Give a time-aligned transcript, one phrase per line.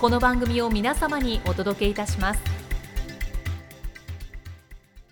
[0.00, 2.40] この番組を皆様にお届けいたします。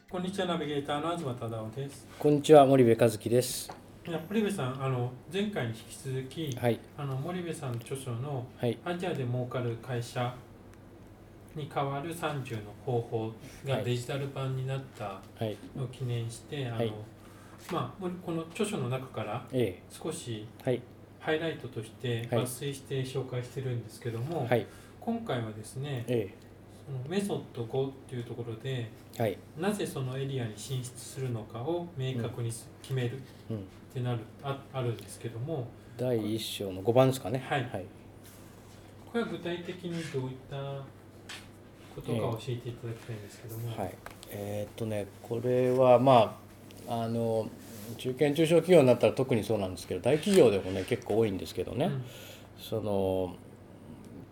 [0.08, 2.06] こんにちはナビゲーターの東忠夫です。
[2.16, 3.68] こんにちは森部和樹です。
[4.06, 6.78] いや森部さんあの前回に引き続き、はい。
[6.96, 8.78] あの森部さんの著書のはい。
[8.84, 10.32] アジアで儲かる会社
[11.56, 13.32] に代わる30の方法
[13.66, 13.84] がはい。
[13.84, 15.56] デジタル版になったはい。
[15.76, 16.92] のを記念して、あのはい。
[17.72, 20.80] まあ、もうこの著書の中からえ少しえはい
[21.26, 22.44] ハイライトとしてはい。
[22.44, 24.64] 抜粋して紹介してるんですけども、はい。
[25.00, 26.32] 今回はですねえ
[26.86, 29.36] そのメソッド5っていうところでえはい。
[29.58, 33.64] なぜそのエリアに進出するのかを明確にす決めるっうん。
[33.92, 35.66] てなるああるんですけども
[35.98, 37.42] 第一章の五番ですかね。
[37.44, 37.62] はい。
[37.64, 37.84] はい。
[39.10, 40.56] これは具体的にどういった
[41.96, 43.94] ことか教えていただきたいんですけども、はい。
[44.30, 46.38] えーっとねこれはま
[46.86, 47.48] ああの
[47.98, 51.86] 中堅中小企業になったら特にそうなんですけど大企業でもね結構多いんですけどね。
[51.86, 52.04] うん
[52.58, 53.36] その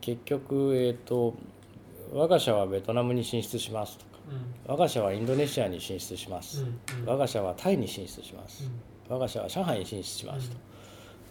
[0.00, 1.34] 結局えーっと
[2.12, 4.18] 我が社はベトナムに進出しますとか
[4.66, 6.68] 我が社はインドネシアに進出します、うん
[7.02, 7.06] うん。
[7.06, 8.70] 我が社はタイに進出します、
[9.08, 10.56] 我が社は上海に進出しますと。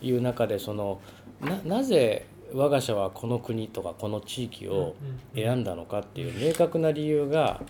[0.01, 0.99] いう中でその
[1.41, 4.95] ななぜ我が社はこの国とかこの地域を
[5.33, 7.61] 選んだのかっていう明確な理由が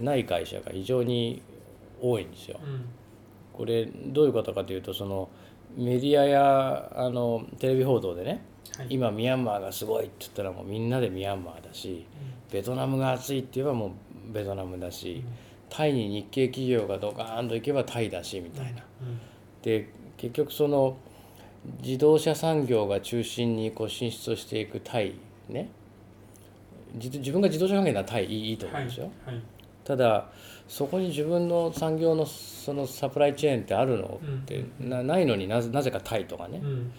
[0.00, 1.42] ない会社が非常に
[2.00, 2.58] 多いんですよ。
[3.54, 5.28] うんうんこれどういうことかというとその
[5.76, 8.44] メディアやあのテレビ報道でね
[8.76, 8.86] はい。
[8.90, 12.06] 今ミャンマーがすごいって言ったらもうみんなでミャンマーだし
[12.50, 15.22] ベトナムが熱いって言えばもうベトナムだし
[15.70, 18.84] タイに日系企業がドカーンと行けばタイだしみたいな。
[19.02, 19.20] うん。
[19.62, 20.96] で結局その
[21.82, 25.14] 自動車産業が中心にこう進出をしていくタイ
[25.48, 25.68] ね。
[26.94, 29.34] 自自分が自動車関係ならタイいいいいと思うんですよ、はい。
[29.34, 29.44] はい
[29.84, 30.30] ただ
[30.66, 34.18] そこに自分の産業のそのサプライチェーンってあるの？
[34.24, 34.88] ってうん。
[34.88, 36.60] なないのになぜなぜかタイとかね。
[36.62, 36.92] う、ん。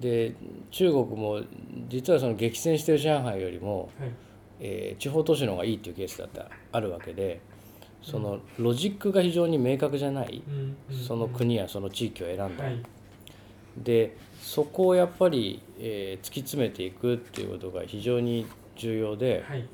[0.00, 0.34] で
[0.70, 1.42] 中国も
[1.88, 4.10] 実はその激戦してる上海よりも、はい。
[4.60, 6.40] えー地方都市の方がいいっていうケースだって
[6.72, 7.40] あるわけで
[8.02, 10.96] そのロジックが非常に明確じゃない、うんうん。
[10.96, 12.82] その国やその地域を選んだ、はい。
[13.76, 18.46] でそこをやっぱり、えー突き詰めていくっていうことが非常に
[18.76, 19.68] 重要ではい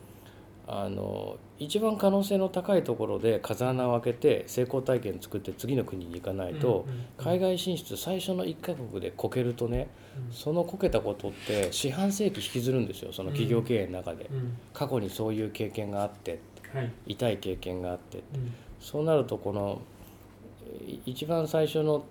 [0.72, 6.86] あの一番可能性の高いところで風穴を開けて成功体験作って次の国に行かないと、
[7.18, 9.88] 海外進出最初の1カ国でこけるとね
[10.28, 10.32] うん。
[10.32, 14.56] そのこけたことって四半世紀引きずるんですよその企業経営の中で、うん。
[14.72, 16.38] 過去にそういう経験があって
[16.72, 16.92] はい。
[17.06, 18.54] 痛い経験があってうん。
[18.78, 19.82] そうなるとこの
[20.86, 22.04] い一番最初の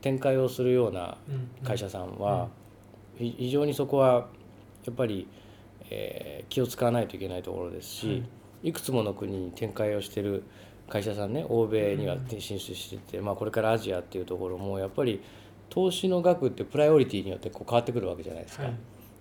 [0.00, 2.48] 展開をするようなうん会社さんは、
[3.18, 4.28] ひ非常にそこは
[4.86, 5.28] やっぱり、
[5.90, 8.22] えー気を使わないといけないところですし、
[8.62, 10.44] い、くつもの国に展開をしてる
[10.88, 15.22] 会社さんね欧米にはうん進出してて、まあ、これからアジアっていうところもやっぱり
[15.68, 18.74] 投資の額ってプライオリティによってこう変わってくるわけじゃないですか、はい。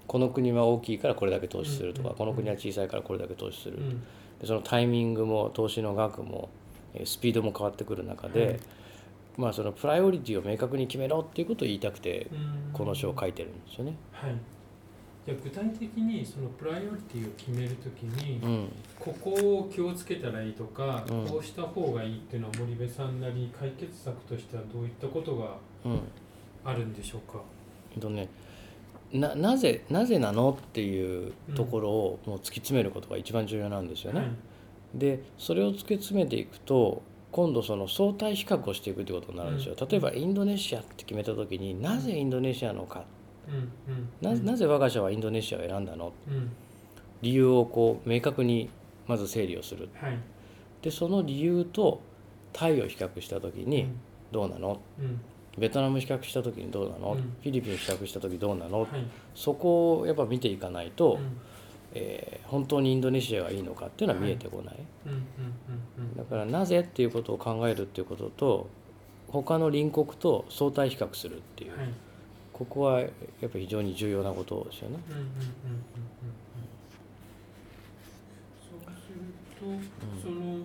[0.08, 2.16] この国は大きいからこれだけ投資するとか、うん。
[2.16, 4.00] この国は小さいからこれだけ投資する、うん。
[4.40, 6.50] でそのタイミングも投資の額も
[6.94, 8.60] えースピードも変わってくる中で、はい。
[9.38, 12.74] まあそのプライオリティを明確に決めろっていうことを言いたくてうん。
[12.74, 13.98] この書を書いてるんですよね。
[14.12, 14.55] はい
[15.26, 26.00] じゃあ具体的にそのプライオリティを決めるときに、うん、ここを気をつけたらいいとか、うんこうした方がいいっていうのは森部さんなりに解決策としてはどういったことがうん
[26.64, 27.40] あるんでしょうか？
[27.94, 28.28] えっとね
[29.12, 34.20] ななぜなぜなのっていうところをもう突き詰めることが一番重要なんですよね。
[34.20, 34.30] はい
[34.94, 37.02] でそれを突き詰めていくと
[37.34, 39.76] 今度その相対比較をしていくということになるんですよ。
[39.78, 43.06] うん例えばインドネシアって決めた時になぜインドネシアのかうんうん
[44.22, 46.14] ななぜ我が社はインドネシアを選んだの？
[46.28, 46.52] うん。
[47.22, 48.70] 理由をこう明確に
[49.08, 49.90] まず整理をする。
[49.96, 50.18] はい。
[50.82, 52.02] でその理由と
[52.54, 53.88] タイを比較した時に
[54.32, 54.80] どうなの？
[55.00, 55.22] うん。
[55.58, 57.22] ベトナム比較した時にどうなの、うん。
[57.22, 58.90] フィリピン比較した時どうなの、はい。
[59.34, 61.38] そこをやっぱ見ていかないと、うん。
[61.94, 64.76] えー本当にインドネシアがいいのかっていうのは見えてこない、
[66.16, 68.70] だからなぜっていうことを考えるっていうことと
[69.30, 71.74] 他の隣国と相対比較するっていう。
[71.74, 71.90] うんはい
[72.58, 73.10] ここはやっ
[73.50, 74.98] ぱり非常に重要なことですよね。
[75.10, 75.42] うんうんうんうんうん。
[75.42, 75.76] うん
[78.64, 79.20] そうする
[79.60, 80.60] と、その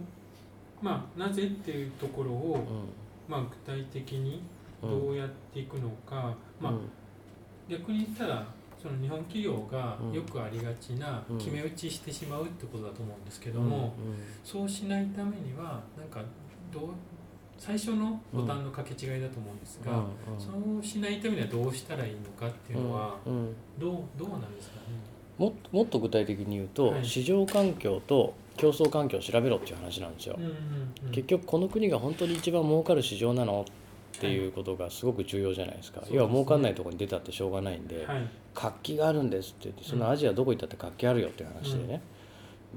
[0.81, 2.65] まあなぜっていうところを、
[3.27, 4.41] まあ、具体的に
[4.81, 4.91] うん。
[4.91, 6.81] どうやっていくのか、まあうん。
[7.69, 8.47] 逆に言ったら
[8.81, 10.13] その日本企業がうん。
[10.13, 11.39] よくありがちなうん。
[11.39, 13.95] 決め打ちしてしまうってことだと思うんですけども、
[14.45, 16.23] そうしないためにはなんか
[16.73, 16.91] どう
[17.61, 20.03] 最初のボタンの掛け違いだと思うんですが、
[20.39, 20.49] そ
[20.81, 23.55] うしないためにはどうしたらいいのかっていうのはうんうん。
[23.79, 24.83] どうどうなんですかね？
[25.37, 27.05] もっともっと具体的に言うと、はい。
[27.05, 30.37] 市場環境と競争環境を調べろっていう話なんですよ。
[30.39, 30.51] うんうん
[31.07, 31.11] うん。
[31.13, 33.67] 結局この国が本当に一番儲かる市場なの
[34.17, 38.29] っていうことがすごく重要じゃないですか、そうですね要は儲かんないところに出たってしょうがないんで、はい。
[38.55, 42.01] 活気があるんですって言ってそのアジアどこ行ったって活気あるよっていう話でね、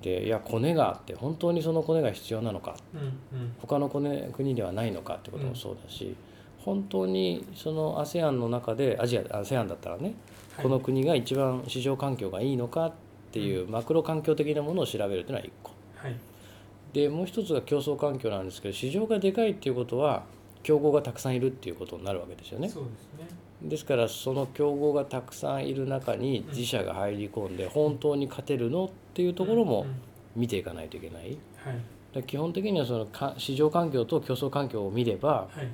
[0.02, 3.04] でいやコネがあって本当にそのコネが必要なのかうんう
[3.44, 3.56] ん。
[3.62, 6.16] 他のコネ国ではないのかってこともそうだし、
[6.60, 10.16] 本当にその ASEAN の中でアジア ASEAN だったらね、
[10.56, 10.64] はい。
[10.64, 12.94] この国が一番市場環境がいいのかっ
[13.32, 15.72] ていうマクロ環境的なものを調べるというのは1個。
[15.96, 16.16] はい。
[16.94, 20.24] でもう一つが競争環境なんですけど市場がでかいっていうことは
[20.62, 22.70] 競合がたくさんいるっていうことになるわけですよね。
[22.70, 23.28] そうですね。
[23.64, 29.96] ですからその競合がたくさんいる中に自社が入り込んで本当に勝てるのっていうところもうんうん。
[30.36, 31.38] 見ていかないといけない。
[31.56, 31.78] はい。
[32.14, 35.68] で基本的にはそのか市場環境と競争環境を見れば、はい。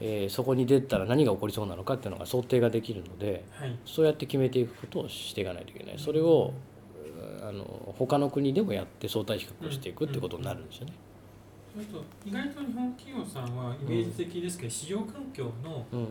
[0.00, 3.78] えーそこに出たら何が起こりそうなのかっていうのが想定ができるのではい。
[3.84, 5.98] そうやって決めていくことをしていかないといけない。
[5.98, 6.52] それを
[7.42, 10.92] あの他の国でもやって相対比較をしていくってことになるんですよね。
[12.24, 16.08] 意外と日本企業さんはイメージ的ですけど、市場環境の、うん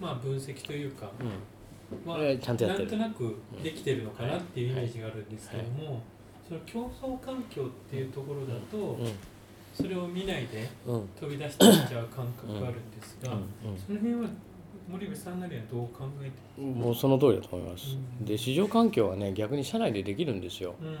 [0.00, 1.28] まあ、分析というか、うん。
[2.06, 6.02] まあ、えーちゃんとなんとなくできてるのかなっていうイメージがあるんですけども、
[6.48, 8.98] その競争環境っていうところだと、
[9.74, 10.68] それを見ないで
[11.18, 13.38] 飛び出していっちゃう感覚があるんですが、う
[13.86, 14.28] その辺は
[14.88, 17.96] 森部さんなりはどう考えてもうその通りだと思います。
[18.20, 18.24] うん。
[18.24, 20.74] で市場環境はね逆に社内でできるんですよ。
[20.80, 20.94] うんうん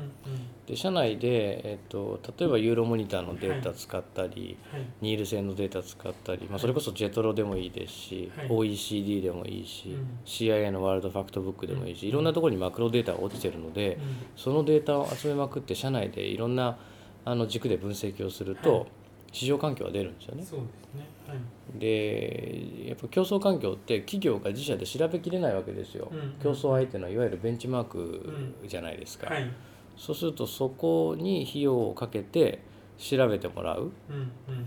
[0.66, 4.82] で社内で、えっと、例えばユーロモニターのデータ使ったり、はい。
[5.02, 8.46] ニールセンのデータ使ったり、まあ、それこそジェトロでもいいですし、はい。
[8.48, 10.06] OECD でもいいし、うん。
[10.24, 12.08] CIA のワールドファクトブックでもいいし、うん。
[12.08, 14.02] いろんなところにマクロデータが落ちてるので、うん。
[14.36, 16.78] そのデータを集めまくって社内でいろんな
[17.26, 18.86] あの軸で分析をすると、はい
[19.34, 20.44] 市場環境は出るんですよね。
[20.44, 21.08] そうですね。
[21.26, 21.38] はい。
[21.78, 26.34] でやっぱ競争環境って企業が自社で調べきれないわけですよ、うんうん。
[26.40, 28.32] 競争相手のいわゆるベンチマーク
[28.68, 29.50] じゃないですか、はい
[29.96, 32.58] そうするとそこに費用をかけて
[32.98, 33.92] 調べてもらう。
[34.10, 34.66] うんうんうん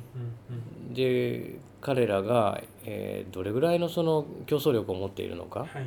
[0.87, 0.93] うん。
[0.93, 5.61] で彼らが、えーどれぐらいのその競争力を持っているのか。
[5.61, 5.85] はい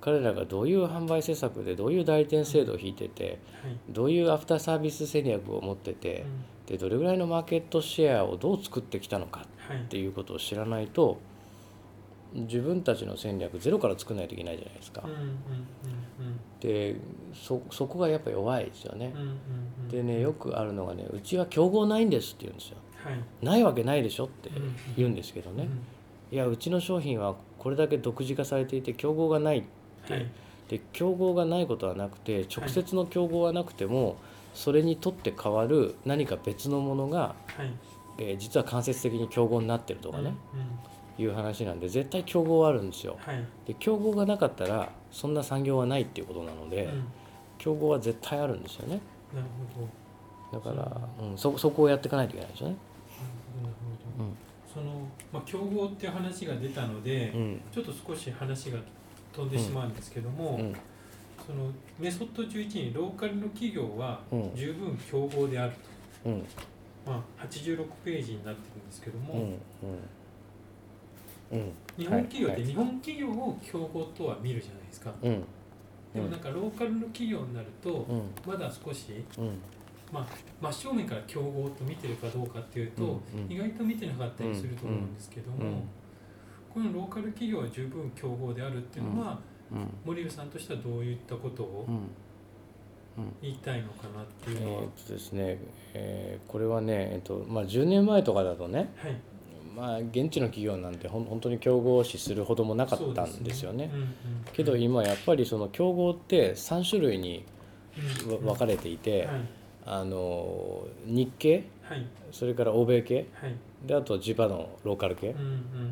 [0.00, 3.76] 彼らがどういう販売施策でどういう代理店制度を引いててはい。
[3.90, 6.24] どういうアフターサービス戦略を持ってて
[6.66, 9.78] でどれぐらいのマーケットシェアをどう作ってきたのかはい。
[9.78, 11.18] っていうことを知らないと
[12.32, 15.02] 自分たちの戦略ゼロから作らないといけないじゃないですか。
[16.60, 16.96] で
[17.34, 19.12] そそこがやっぱ弱いですよね。
[19.90, 22.76] でねよくあるのがねうちは競合ないんですって言うんですよ。
[23.04, 23.44] はい。
[23.44, 25.64] ないわけないでしょってうん言うんですけどね。
[26.30, 26.34] うん。
[26.34, 29.64] いやうちの商品はこれだけ独自化されていて競合がない
[30.14, 30.26] はい。
[30.68, 34.16] で競合がないことはなくて直接の競合はなくても
[34.54, 37.70] それにとって変わる何か別のものが、はい。
[38.18, 40.34] えー実は間接的に競合になってるとかね、
[41.18, 43.16] いう話なんで絶対競合はあるんですよ。
[43.18, 43.44] はい。
[43.66, 47.04] で競合がなかったらそんな産業はないっていうことなので、うん。
[47.58, 49.00] 競合は絶対あるんですよね。
[49.34, 50.74] なるほど。
[50.74, 51.34] だから、う。
[51.34, 52.76] ん、そそこをやっていかないといけないですよね。
[54.72, 57.60] そのまあ競合っていう話が出たのでうん。
[57.72, 58.78] ちょっと少し話が
[59.32, 60.74] 飛んでしまうんですけどもうん。
[61.46, 64.52] そのメソッド11にローカルの企業はうん。
[64.54, 65.72] 十分競合である
[66.22, 66.46] と、うん。
[67.06, 69.52] まあ、86ページになってるんですけども、
[71.96, 72.64] 日本企業ってはい。
[72.64, 75.44] 日本企業を競合とは見るじゃないですか、うん。
[76.14, 78.22] でもなんかローカルの企業になるとうん。
[78.46, 79.58] まだ少しうん。
[80.12, 80.26] まあ
[80.60, 85.82] 真正面から競合と見てるかどうかっていうと、意外と見てなかったりすると思うんですけども、うん
[86.72, 89.40] このローカル企業は十分競合であるっていうのは、うん
[90.04, 92.08] 森部さんとしてはどういったことをうん。
[93.40, 95.58] 言いたいのかなっていうのは、えーっとですね、
[95.94, 99.16] えーこれはね、えっとまあ、10年前とかだとね、はい。
[99.76, 103.90] まあ、現地の企業なんてほん本当に競合視するほどもなかったんですよね。
[103.94, 104.14] うんうん
[104.52, 107.44] けど今やっぱりその競合って3種類に
[108.26, 109.40] 分かれていて、はい。
[109.86, 112.06] あの日系はい。
[112.32, 113.54] それから欧米系はい
[113.86, 115.34] であと地場のローカル系。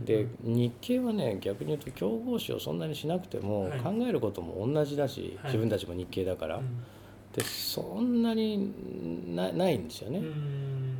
[0.04, 3.80] で日系はね逆に言うと競合視をそんなにしなくても、はい。
[3.80, 5.52] 考えることも同じだし、はい。
[5.52, 6.64] 自分たちも日系だから、うん。
[7.32, 10.22] でそんなになないんですよね。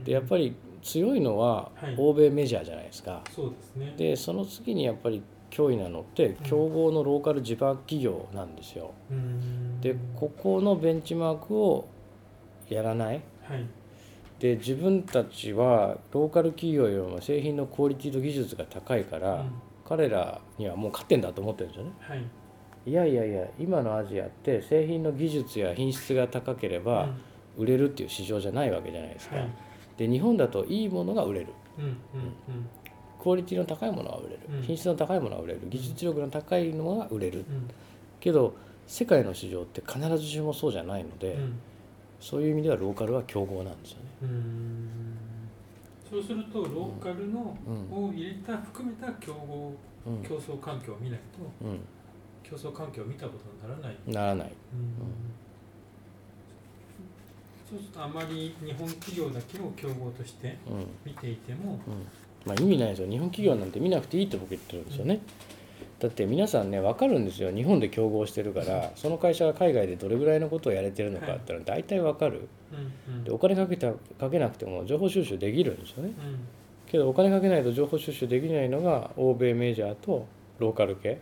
[0.05, 3.13] でやっぱり強いのは欧米メジャーじゃないですか。
[3.13, 3.53] はい、そう
[3.97, 8.93] でその次にやっぱり脅威なのって競合のローカル地場企業なんですよ。
[9.81, 11.89] でここのベンチマークを
[12.69, 13.23] やらない、
[14.39, 19.53] で自分たちはローカル企業よりも製品のクオリティと技術が高いから、うん、
[19.85, 21.93] 彼らにはもう勝ってんだと思ってるんですよね。
[21.99, 22.25] はい、
[22.87, 27.09] いやいやいや今のアジアって製品の技術や品質が高ければ
[27.57, 29.37] 売れるっていう市場じゃないわけじゃないですか。
[29.37, 29.49] はい、
[29.97, 31.49] で日本だといいものが売れる。
[31.79, 31.99] うんうんうん。
[33.21, 35.63] クオリティの高いものは売れる、品質の高いものは売れる。
[35.69, 37.45] 技術力の高いのは売れる、
[38.21, 38.55] けど
[38.87, 41.37] 世界の市場って必ずしもそうじゃないので、
[42.21, 44.05] そういう意味ではローカルは競合なんですよね。
[46.11, 47.57] そうするとローカルの、
[47.91, 49.73] を入れた含めた競合、
[50.27, 51.21] 競争環境を見ない
[51.61, 51.69] と、
[52.43, 53.97] 競争環境を見たことにならない。
[54.07, 54.53] ならない、
[57.69, 60.57] そうするとあまり日本企業だけを競合として
[61.05, 61.79] 見ていても、
[62.47, 63.09] まあ、意味ないですよ。
[63.11, 65.21] 日本企業なんて見なくていいって僕言ってるんですよね。
[66.01, 67.51] だって皆さんね分かるんですよ。
[67.51, 72.49] 日本で競合してるからその会社が海外でどれぐらいのことをやれてるのかってのは大体分かる、
[73.25, 76.13] でお金かけたかけなくても情報収集できるんですよね、
[76.87, 80.27] けどお金かけないと情報収集できないのが欧米メジャーと
[80.61, 81.19] ローカル系、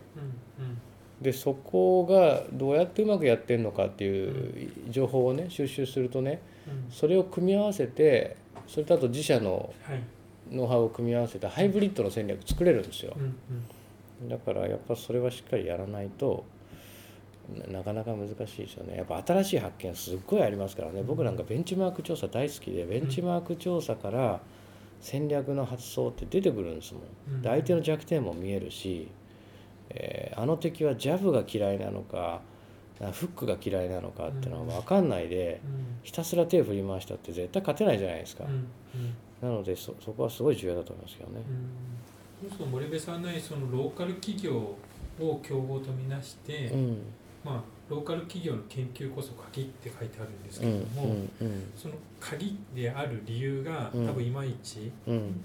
[1.21, 6.39] でそこがどうやってうまくやってるのかっていう情報をね収集するとね、
[6.91, 9.73] それを組み合わせてそれとあと自社の
[10.51, 13.15] ノウハウを組み合わせたハイブリッドの戦略作れるんですよ、
[14.23, 16.45] だからやっぱそれはしっかりやらないと
[17.69, 18.97] なかなか難しいですよね。
[18.97, 21.03] やっぱ新しい発見すっごいありますからね。
[21.03, 24.41] 僕なんかベンチマーク調査大好きでベンチマーク調査から
[24.99, 27.01] 戦略の発想って出てくるんですも
[27.37, 27.41] ん。
[27.41, 29.07] で相手の弱点も見えるし、
[29.91, 32.41] えー、あの敵はジャブが嫌いなのか
[32.99, 35.61] フックが嫌いなのかっていうのは分かんないで、
[36.01, 38.45] ひたすら手を振り回したって絶対勝てないじゃないですか、
[39.39, 41.41] なのでそそこはすごい重要だと思いますけどね。
[42.41, 44.53] そうすると森部さんのそのローカル企業
[45.19, 47.01] を競合とみなして、うん、
[47.43, 54.91] まあローカル企業の研究こそ鍵って書いてあるんですけれども、うんうんうん、その鍵である理由が多分いまいち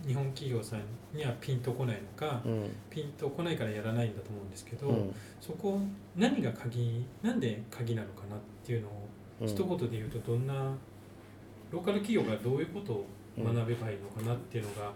[0.07, 0.81] 日本企業さん
[1.17, 5.79] にはピンとこないのか、うん、ピンとこないからやらないんだと思うんですけど、うん、そこ
[6.17, 9.09] 何が鍵なんで鍵なのかなっていうのを
[9.47, 10.55] 一言で言うとどんな
[11.71, 13.07] ローカル企業がどういうことを
[13.39, 14.93] 学べばいいのかなっていうのが、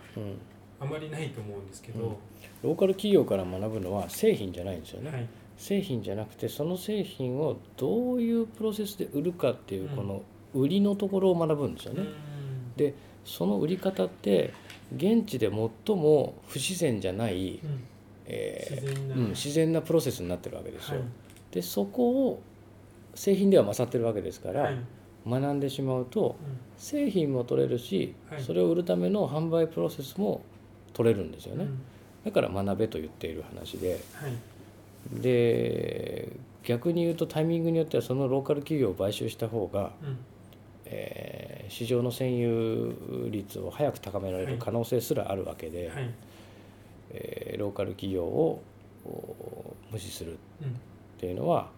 [0.81, 2.17] あまりないと思うんですけど、うん、
[2.63, 10.23] ローカル企業から学ぶのは製品じゃないんですよね、はい、製品じゃなくてその製品をどういうプロセスで売るかっていうこの
[10.55, 12.09] 売りのところを学ぶんですよね、うん、
[12.77, 14.53] でその売り方って
[14.95, 17.85] 現地で最も不自然じゃない、うん。
[18.27, 21.07] えー、自然な、うん、自然なプロセスになってるわけですよ、はい、
[21.53, 22.43] でそこを
[23.15, 24.79] 製品では勝ってるわけですから、はい。
[25.29, 26.37] 学んでしまうと、
[26.79, 30.43] 製品も取れるし、それを売るための販売プロセスも
[30.97, 31.67] 取れるんですよね、
[32.25, 34.29] だから学べと言っている話で、は
[35.19, 36.31] い、で
[36.63, 40.19] 逆に言うとタイミングによってはそのローカル企業を買収した方が、うん、
[40.87, 46.11] えー、市場の占有率を早く高められる可能性すらあるわけで、はい、
[47.11, 48.63] えー、ローカル企業を
[49.93, 50.37] 無視するっ
[51.19, 51.69] ていうのは、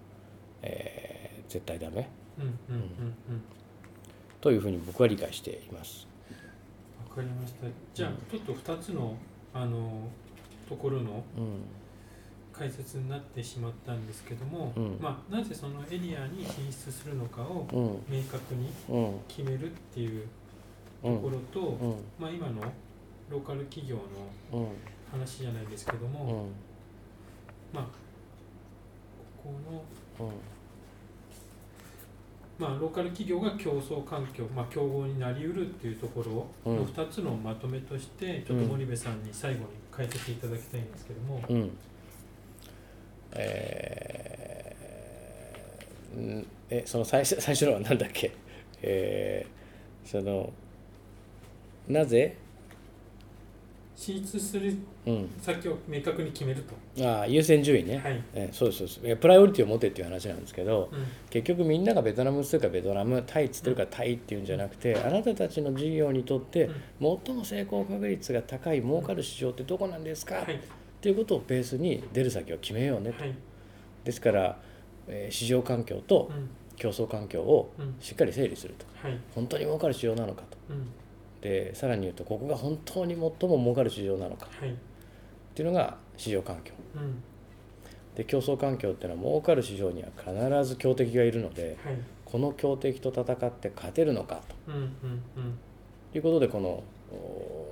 [0.62, 2.08] うん、えー、絶対ダメ、
[4.40, 6.07] というふうに僕は理解しています。
[7.18, 7.66] かりました。
[7.94, 9.16] じゃあちょっと2つの
[9.52, 10.08] あの
[10.68, 11.24] ところの
[12.52, 17.66] 解説になってしまったんですけども、うん、まあ、なぜそのエリアに進出するのかを
[18.08, 18.70] 明確に
[19.26, 20.26] 決めるっていう
[21.02, 22.62] ところと、うん、まあ、今の
[23.30, 23.96] ローカル企業
[24.52, 24.68] の
[25.10, 26.48] 話じゃないですけども、
[27.72, 27.84] まあ
[29.42, 29.54] こ
[30.18, 30.32] この
[32.58, 36.24] まあ、ローカル企業が競争環境、まあ、競合になりうるっていうとこ
[36.64, 41.42] ろの2つのまとめとしてちょっと森部さんに最後に解説いただきたいんですけども。
[41.48, 41.70] うん、
[43.32, 48.32] えー、えその最初最初のは何だっけ、
[48.82, 50.52] えー、その
[51.86, 52.36] なぜ
[53.98, 54.72] 進出する
[55.42, 56.62] 先を明確に決める
[56.96, 58.22] と、ああ優先順位ね、はい。
[58.32, 70.58] えそうですそうプライオリティを持てっていう話なんですけど、うん、結局みんながベトナムっつうかベトナムタイっつってるからタイっていうんじゃなくて、あなたたちの事業にとって最も成功確率が高い儲かる市場ってどこなんですか、はい、っ
[71.00, 73.34] ていうことをベースに出る先を決めようねと、はい、
[74.04, 74.60] ですから、
[75.08, 76.30] えー、市場環境と
[76.76, 78.86] 競争環境をしっかり整理すると、
[79.34, 80.56] 本当に儲かる市場なのかと。
[81.40, 84.74] でさらに言うとここが本当に最も儲かる市場なのか、はい、っ
[85.54, 87.22] ていうのが市場環境、うん、
[88.16, 94.82] で競争環境っていうのは儲かる市場には必ず強敵がいるので、はい、この強敵と戦って勝てるのかと、うんうん
[95.36, 95.58] うん、
[96.14, 96.82] いうことでこの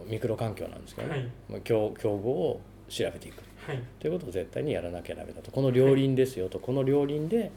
[0.07, 5.51] ミクロ環境なんですけどね、はい、競競合を調べていく、はい、ということを絶対にやらなきゃダメだと。
[5.51, 7.51] この両輪ですよと、この両輪で、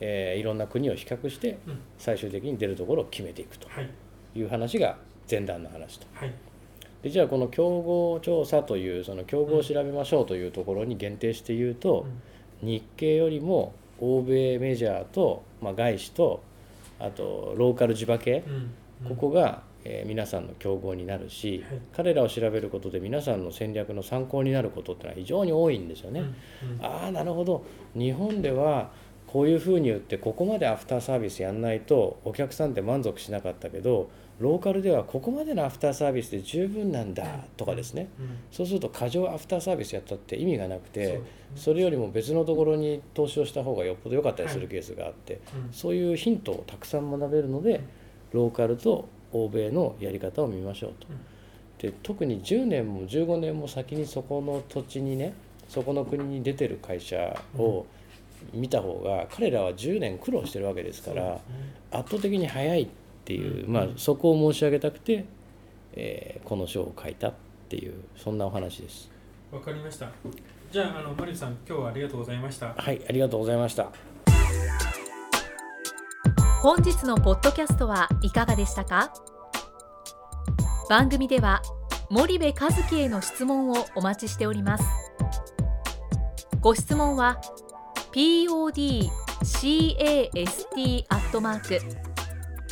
[0.00, 1.58] えー、いろんな国を比較して
[1.98, 3.68] 最終的に出るところを決めていくと
[4.34, 4.96] いう話が
[5.30, 6.06] 前段の話と。
[6.14, 6.32] はい。
[7.02, 12.06] でじゃあこの競合調査というその競合を調べましょうというところに限定して言うと、
[12.62, 16.42] 日系よりも欧米メジャーと、まあ、外資と
[16.98, 18.44] あとローカル地場系、
[19.08, 26.20] ここが、えー、皆さんの競合になるし、はい、彼らを調べることで皆さんの戦略の参考になることってのは非常に多いんですよね。
[26.20, 26.26] うん。
[26.26, 27.64] うん、ああなるほど。
[27.94, 28.90] 日本では
[29.26, 34.10] こういうふうに言ってここまでアフターサービスやんないとお客さんって満足しなかったけど
[34.42, 37.24] ローカルではここまでのアフターサービスで十分なんだ
[37.56, 38.08] とかですね、
[38.50, 41.20] そうすると過剰アフターサービスやったって意味がなくて
[41.54, 47.84] それよりも別のところに投資をした方がよっぽど良かったりするケースがあって、そういうヒントをたくさん学べるので
[48.32, 51.06] ローカルと欧米のやり方を見ましょうと。
[51.78, 55.34] で特に10年も15年も先にそこの土地にね
[55.68, 57.86] そこの国に出てる会社を
[58.52, 61.40] 見た方が彼らは10年苦労してるわけですから
[61.90, 62.88] 圧倒的に早いっ
[63.24, 65.24] ていう、まあ、そこを申し上げたくて、
[65.94, 67.34] えー、この書を書いたっ
[67.68, 69.10] ていうそんなお話です。
[69.50, 70.10] わかりました。
[70.70, 72.74] じゃああのマリさん今日はありがとうございました。
[72.76, 73.90] はいありがとうございました。
[76.62, 79.12] 本日のポッドキャストはいかがでしたか？
[80.88, 81.60] 番組では
[82.10, 84.84] 森部和樹への質問をお待ちしております
[86.60, 87.40] ご質問は
[88.12, 89.06] podcast
[91.08, 92.11] アットマーク